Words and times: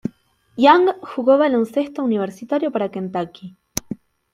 Young 0.57 0.95
jugó 1.03 1.37
baloncesto 1.37 2.03
universitario 2.03 2.71
para 2.71 2.89
Kentucky. 2.89 3.55